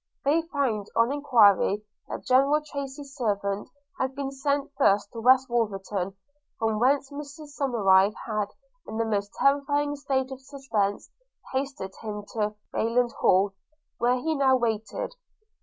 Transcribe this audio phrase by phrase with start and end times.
[0.25, 3.69] They found, on enquiry, that General Tracy's servant
[3.99, 6.15] had been sent first to West Wolverton;
[6.57, 8.47] from whence Mrs Somerive had,
[8.87, 11.11] in the most terrifying state of suspense,
[11.53, 13.53] hastened him to Rayland Hall,
[13.99, 15.13] where he now waited.